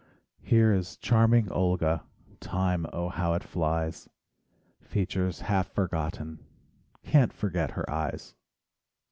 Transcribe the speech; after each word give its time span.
Here 0.41 0.73
is 0.73 0.97
charming 0.97 1.51
Olga, 1.51 2.03
Time, 2.39 2.87
oh, 2.91 3.09
how 3.09 3.35
it 3.35 3.43
flies— 3.43 4.09
Features 4.81 5.41
half 5.41 5.67
forgotten, 5.71 6.43
Can't 7.03 7.31
forget 7.31 7.69
her 7.77 7.87
eyes. 7.87 8.33